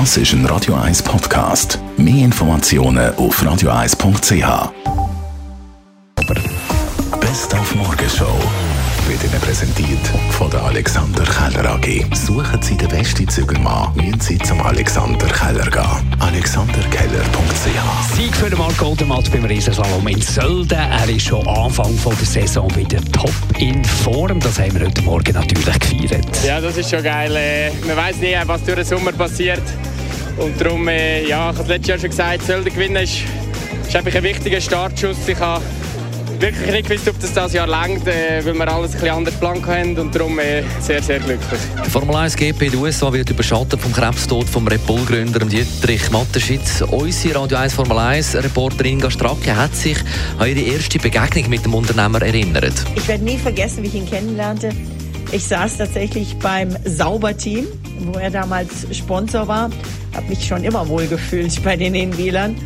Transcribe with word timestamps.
Das 0.00 0.16
ist 0.16 0.32
ein 0.32 0.44
Radio 0.46 0.74
1 0.74 1.04
Podcast. 1.04 1.78
Mehr 1.96 2.24
Informationen 2.24 3.14
auf 3.14 3.40
radio1.ch. 3.40 4.72
Best 7.20 7.54
auf 7.54 7.74
Morgenshow 7.76 8.36
wird 9.06 9.22
Ihnen 9.22 9.40
präsentiert 9.40 10.04
von 10.30 10.50
der 10.50 10.62
Alexander 10.64 11.22
Keller 11.22 11.74
AG. 11.74 12.06
Suchen 12.12 12.60
Sie 12.60 12.76
den 12.76 12.88
besten 12.88 13.28
Zügelmann, 13.28 13.94
müssen 13.94 14.20
Sie 14.20 14.38
zum 14.38 14.60
Alexander 14.62 15.28
Keller 15.28 15.70
gehen. 15.70 16.16
AlexanderKeller.ch 16.18 18.16
Sieg 18.16 18.34
für 18.34 18.50
den 18.50 18.58
Marc 18.58 18.76
Goldermatt 18.76 19.30
beim 19.30 19.44
Riesenslalom 19.44 20.08
in 20.08 20.20
Sölden. 20.20 20.76
Er 20.76 21.08
ist 21.08 21.26
schon 21.26 21.46
Anfang 21.46 21.96
von 21.98 22.16
der 22.16 22.26
Saison 22.26 22.68
wieder 22.74 22.98
top 23.12 23.32
in 23.58 23.84
Form. 23.84 24.40
Das 24.40 24.58
haben 24.58 24.74
wir 24.74 24.86
heute 24.86 25.02
Morgen 25.02 25.34
natürlich 25.34 25.78
gefeiert. 25.78 26.44
Ja, 26.44 26.60
das 26.60 26.76
ist 26.76 26.90
schon 26.90 27.02
geil. 27.04 27.36
Äh, 27.36 27.70
man 27.86 27.96
weiß 27.96 28.16
nie, 28.16 28.34
was 28.44 28.64
durch 28.64 28.76
den 28.76 28.84
Sommer 28.84 29.12
passiert. 29.12 29.62
Und 30.36 30.60
darum, 30.60 30.88
äh, 30.88 31.26
ja, 31.26 31.50
ich 31.50 31.58
habe 31.58 31.68
letztes 31.68 31.88
Jahr 31.88 31.98
schon 31.98 32.10
gesagt, 32.10 32.42
Sölden 32.42 32.72
gewinnen 32.72 32.96
ist, 32.96 33.18
ist 33.86 33.94
einfach 33.94 34.14
ein 34.14 34.22
wichtiger 34.22 34.60
Startschuss. 34.60 35.28
Ich 35.28 35.38
habe 35.38 35.62
wirklich 36.40 36.70
nicht 36.70 36.88
gewusst, 36.88 37.08
ob 37.08 37.20
das 37.20 37.32
dieses 37.32 37.52
Jahr 37.52 37.66
längt, 37.66 38.06
äh, 38.06 38.44
weil 38.44 38.54
wir 38.54 38.68
alles 38.68 38.92
ein 38.92 39.00
bisschen 39.00 39.16
anders 39.16 39.34
Plan 39.34 39.66
haben 39.66 39.96
und 39.96 40.14
darum 40.14 40.38
äh, 40.38 40.62
sehr, 40.80 41.02
sehr 41.02 41.20
glücklich. 41.20 41.60
Die 41.84 41.90
Formel 41.90 42.16
1 42.16 42.36
GP 42.36 42.62
in 42.62 42.70
den 42.72 42.80
USA 42.80 43.12
wird 43.12 43.30
überschattet 43.30 43.80
vom 43.80 43.92
Krebstod 43.92 44.48
vom 44.48 44.66
Red 44.66 44.84
Bull-Gründer 44.86 45.40
Dietrich 45.40 46.10
Matterschitz. 46.10 46.82
Unsere 46.82 47.40
Radio 47.40 47.58
1 47.58 47.74
Formel 47.74 47.98
1 47.98 48.36
Reporterin 48.36 48.94
Inga 48.94 49.10
Stracke 49.10 49.56
hat 49.56 49.74
sich 49.74 49.98
an 50.38 50.48
ihre 50.48 50.60
erste 50.60 50.98
Begegnung 50.98 51.48
mit 51.48 51.64
dem 51.64 51.74
Unternehmer 51.74 52.20
erinnert. 52.22 52.74
Ich 52.96 53.06
werde 53.06 53.24
nie 53.24 53.38
vergessen, 53.38 53.82
wie 53.82 53.88
ich 53.88 53.94
ihn 53.94 54.08
kennenlernte. 54.08 54.70
Ich 55.32 55.44
saß 55.44 55.78
tatsächlich 55.78 56.36
beim 56.36 56.76
Sauberteam, 56.84 57.66
wo 58.00 58.18
er 58.18 58.30
damals 58.30 58.86
Sponsor 58.92 59.48
war. 59.48 59.70
Habe 60.14 60.28
mich 60.28 60.46
schon 60.46 60.64
immer 60.64 60.88
wohl 60.88 61.06
gefühlt 61.06 61.62
bei 61.62 61.76
den 61.76 61.94
Inwählern 61.94 62.56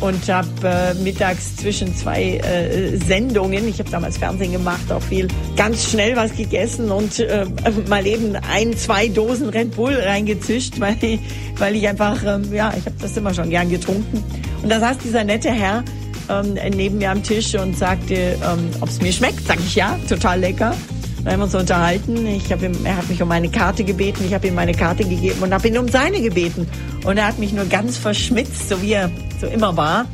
und 0.00 0.28
habe 0.28 0.48
äh, 0.64 0.94
mittags 0.94 1.56
zwischen 1.56 1.94
zwei 1.94 2.38
äh, 2.38 2.96
Sendungen, 2.96 3.68
ich 3.68 3.78
habe 3.78 3.90
damals 3.90 4.16
Fernsehen 4.16 4.52
gemacht, 4.52 4.90
auch 4.90 5.02
viel, 5.02 5.28
ganz 5.56 5.90
schnell 5.90 6.16
was 6.16 6.34
gegessen 6.34 6.90
und 6.90 7.18
äh, 7.20 7.44
mal 7.88 8.06
eben 8.06 8.34
ein, 8.36 8.76
zwei 8.76 9.08
Dosen 9.08 9.50
Red 9.50 9.76
Bull 9.76 9.94
reingezischt, 9.94 10.74
weil 10.80 10.96
ich, 11.02 11.20
weil 11.58 11.76
ich 11.76 11.86
einfach, 11.86 12.22
ähm, 12.24 12.52
ja, 12.52 12.72
ich 12.76 12.86
habe 12.86 12.96
das 13.00 13.16
immer 13.16 13.34
schon 13.34 13.50
gern 13.50 13.68
getrunken. 13.68 14.24
Und 14.62 14.70
da 14.70 14.80
saß 14.80 14.98
dieser 14.98 15.24
nette 15.24 15.50
Herr 15.50 15.84
ähm, 16.30 16.54
neben 16.74 16.98
mir 16.98 17.10
am 17.10 17.22
Tisch 17.22 17.54
und 17.54 17.76
sagte, 17.76 18.14
ähm, 18.14 18.70
ob 18.80 18.88
es 18.88 19.00
mir 19.00 19.12
schmeckt. 19.12 19.46
Sag 19.46 19.58
ich 19.58 19.74
ja, 19.74 19.98
total 20.08 20.40
lecker. 20.40 20.74
Wir 21.22 21.32
haben 21.32 21.42
uns 21.42 21.54
unterhalten. 21.54 22.26
Ich 22.26 22.50
hab 22.50 22.62
ihm, 22.62 22.72
er 22.84 22.96
hat 22.96 23.08
mich 23.08 23.22
um 23.22 23.28
meine 23.28 23.50
Karte 23.50 23.84
gebeten. 23.84 24.24
Ich 24.26 24.32
habe 24.32 24.46
ihm 24.46 24.54
meine 24.54 24.72
Karte 24.72 25.04
gegeben 25.04 25.42
und 25.42 25.52
habe 25.52 25.68
ihn 25.68 25.76
um 25.76 25.88
seine 25.88 26.20
gebeten. 26.22 26.66
Und 27.04 27.18
er 27.18 27.26
hat 27.26 27.38
mich 27.38 27.52
nur 27.52 27.66
ganz 27.66 27.98
verschmitzt, 27.98 28.68
so 28.68 28.80
wie 28.80 28.92
er 28.92 29.10
so 29.38 29.46
immer 29.46 29.76
war, 29.76 30.06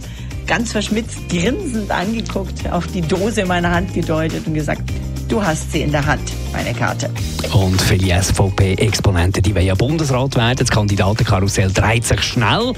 ganz 0.47 0.73
verschmitzt, 0.73 1.29
grinsend 1.29 1.91
angeguckt, 1.91 2.71
auf 2.71 2.87
die 2.89 3.03
Dose 3.03 3.43
in 3.43 3.49
meiner 3.49 3.71
Hand 3.71 3.95
gedeutet 3.95 4.47
und 4.47 4.55
gesagt, 4.55 4.83
du 5.29 5.43
hast 5.43 5.73
sie 5.73 5.83
in 5.83 5.93
der 5.93 6.05
Hand, 6.05 6.33
meine 6.53 6.75
Karte. 6.75 7.09
Und 7.53 7.81
viele 7.81 8.21
SVP-Exponenten, 8.21 9.43
die 9.43 9.55
wollen 9.55 9.67
ja 9.67 9.75
Bundesrat 9.75 10.35
werden. 10.35 10.57
Das 10.59 10.71
Kandidatenkarussell 10.71 11.71
dreht 11.73 12.05
sich 12.05 12.23
schnell. 12.23 12.73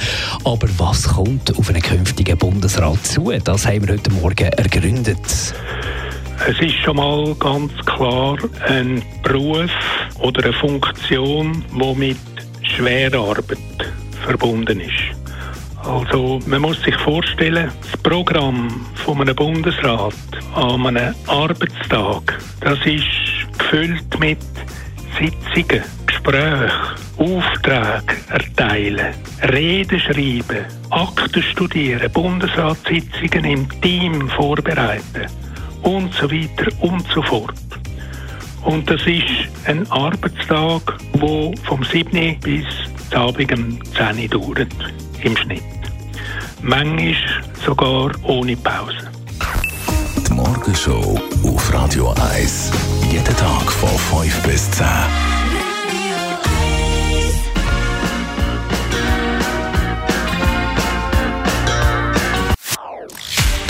Aber 0.44 0.68
was 0.76 1.04
kommt 1.04 1.56
auf 1.56 1.68
einen 1.70 1.82
künftigen 1.82 2.36
Bundesrat 2.36 3.06
zu? 3.06 3.32
Das 3.42 3.66
haben 3.66 3.86
wir 3.86 3.94
heute 3.94 4.10
Morgen 4.12 4.48
ergründet. 4.48 5.18
Es 6.46 6.58
ist 6.60 6.76
schon 6.76 6.96
mal 6.96 7.34
ganz 7.34 7.72
klar 7.84 8.38
ein 8.68 9.02
Beruf 9.22 9.70
oder 10.20 10.44
eine 10.44 10.52
Funktion, 10.52 11.64
die 11.72 11.94
mit 11.94 12.16
schwerer 12.62 13.30
Arbeit 13.30 13.58
verbunden 14.24 14.80
ist. 14.80 15.18
Also 15.84 16.38
man 16.46 16.62
muss 16.62 16.80
sich 16.82 16.94
vorstellen, 16.96 17.70
das 17.82 18.00
Programm 18.02 18.86
von 18.94 19.20
einem 19.20 19.34
Bundesrat 19.34 20.14
an 20.54 20.86
einem 20.86 21.14
Arbeitstag, 21.26 22.38
das 22.60 22.78
ist 22.86 23.58
gefüllt 23.58 24.18
mit 24.18 24.38
Sitzungen, 25.18 25.82
Gesprächen, 26.06 26.70
Aufträge 27.18 28.16
erteilen, 28.30 29.14
Reden 29.52 30.00
schreiben, 30.00 30.64
Akten 30.90 31.42
studieren, 31.42 32.10
Bundesratssitzungen 32.12 33.44
im 33.44 33.80
Team 33.80 34.28
vorbereiten 34.30 35.26
und 35.88 36.12
so 36.12 36.30
weiter 36.30 36.70
und 36.80 37.06
so 37.14 37.22
fort. 37.22 37.54
Und 38.64 38.90
das 38.90 39.00
ist 39.06 39.48
ein 39.64 39.90
Arbeitstag, 39.90 40.82
der 41.14 41.52
vom 41.64 41.82
7. 41.82 42.38
bis 42.40 42.66
zum 43.10 43.20
Abend 43.20 43.52
um 43.52 43.78
10 43.94 44.34
Uhr 44.34 44.54
dauert, 44.54 44.68
im 45.22 45.36
Schnitt. 45.36 45.62
Manchmal 46.60 47.14
sogar 47.64 48.10
ohne 48.24 48.56
Pause. 48.56 49.10
Die 50.26 50.32
Morgenshow 50.34 51.18
auf 51.44 51.72
Radio 51.72 52.14
1. 52.34 52.70
Jeden 53.10 53.36
Tag 53.36 53.72
von 53.72 54.22
5 54.22 54.42
bis 54.42 54.70
10. 54.72 54.86